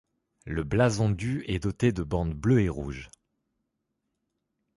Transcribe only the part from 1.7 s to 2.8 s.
de bandes bleues et